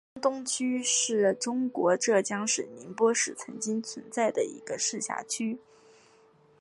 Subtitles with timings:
[0.15, 5.59] 江东区是中国浙江省宁波市曾经存在的一个市辖区。